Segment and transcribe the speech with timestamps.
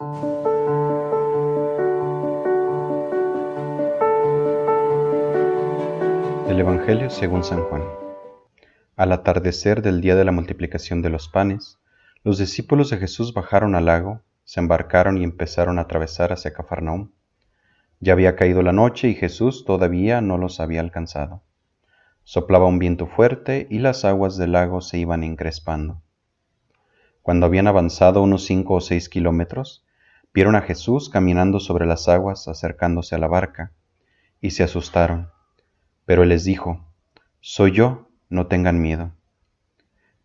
[0.00, 0.06] El
[6.60, 7.82] Evangelio según San Juan.
[8.94, 11.80] Al atardecer del día de la multiplicación de los panes,
[12.22, 17.10] los discípulos de Jesús bajaron al lago, se embarcaron y empezaron a atravesar hacia Cafarnaúm.
[17.98, 21.42] Ya había caído la noche y Jesús todavía no los había alcanzado.
[22.22, 26.02] Soplaba un viento fuerte y las aguas del lago se iban encrespando.
[27.20, 29.84] Cuando habían avanzado unos cinco o seis kilómetros,
[30.38, 33.72] vieron a Jesús caminando sobre las aguas acercándose a la barca,
[34.40, 35.32] y se asustaron.
[36.04, 36.94] Pero él les dijo,
[37.40, 39.10] Soy yo, no tengan miedo.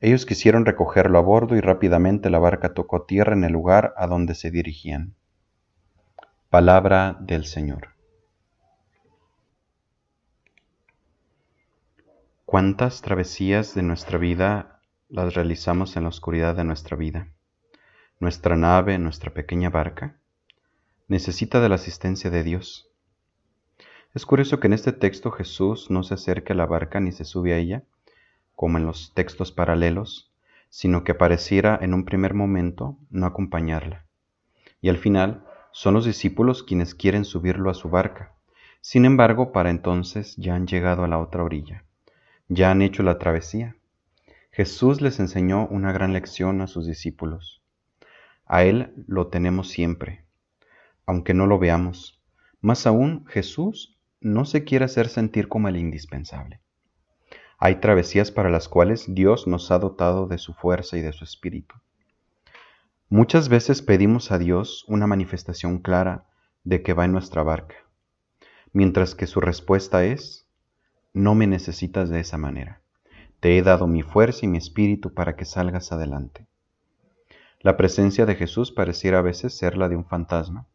[0.00, 4.06] Ellos quisieron recogerlo a bordo y rápidamente la barca tocó tierra en el lugar a
[4.06, 5.14] donde se dirigían.
[6.50, 7.88] Palabra del Señor.
[12.44, 17.28] ¿Cuántas travesías de nuestra vida las realizamos en la oscuridad de nuestra vida?
[18.22, 20.14] Nuestra nave, nuestra pequeña barca,
[21.08, 22.88] necesita de la asistencia de Dios.
[24.14, 27.24] Es curioso que en este texto Jesús no se acerque a la barca ni se
[27.24, 27.82] sube a ella,
[28.54, 30.32] como en los textos paralelos,
[30.68, 34.06] sino que pareciera en un primer momento no acompañarla.
[34.80, 38.36] Y al final son los discípulos quienes quieren subirlo a su barca.
[38.80, 41.86] Sin embargo, para entonces ya han llegado a la otra orilla,
[42.46, 43.74] ya han hecho la travesía.
[44.52, 47.61] Jesús les enseñó una gran lección a sus discípulos.
[48.52, 50.26] A Él lo tenemos siempre,
[51.06, 52.20] aunque no lo veamos.
[52.60, 56.60] Más aún, Jesús no se quiere hacer sentir como el indispensable.
[57.56, 61.24] Hay travesías para las cuales Dios nos ha dotado de su fuerza y de su
[61.24, 61.76] espíritu.
[63.08, 66.26] Muchas veces pedimos a Dios una manifestación clara
[66.62, 67.76] de que va en nuestra barca,
[68.74, 70.46] mientras que su respuesta es,
[71.14, 72.82] no me necesitas de esa manera.
[73.40, 76.48] Te he dado mi fuerza y mi espíritu para que salgas adelante.
[77.62, 80.66] La presencia de Jesús pareciera a veces ser la de un fantasma,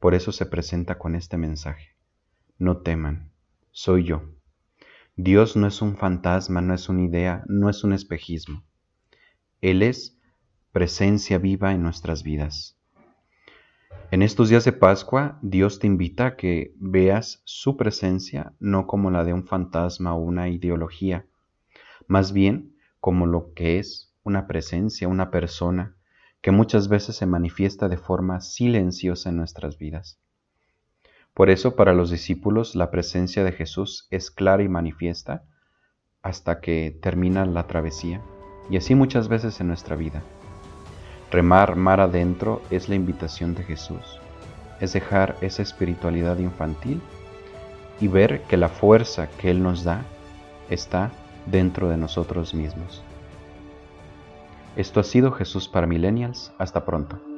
[0.00, 1.94] por eso se presenta con este mensaje.
[2.58, 3.30] No teman,
[3.70, 4.22] soy yo.
[5.14, 8.64] Dios no es un fantasma, no es una idea, no es un espejismo.
[9.60, 10.18] Él es
[10.72, 12.76] presencia viva en nuestras vidas.
[14.10, 19.12] En estos días de Pascua, Dios te invita a que veas su presencia no como
[19.12, 21.26] la de un fantasma o una ideología,
[22.08, 25.94] más bien como lo que es una presencia, una persona
[26.44, 30.20] que muchas veces se manifiesta de forma silenciosa en nuestras vidas.
[31.32, 35.44] Por eso para los discípulos la presencia de Jesús es clara y manifiesta
[36.20, 38.20] hasta que termina la travesía,
[38.68, 40.22] y así muchas veces en nuestra vida.
[41.30, 44.20] Remar mar adentro es la invitación de Jesús,
[44.80, 47.00] es dejar esa espiritualidad infantil
[48.02, 50.04] y ver que la fuerza que Él nos da
[50.68, 51.10] está
[51.46, 53.02] dentro de nosotros mismos.
[54.76, 56.52] Esto ha sido Jesús para Millennials.
[56.58, 57.33] Hasta pronto.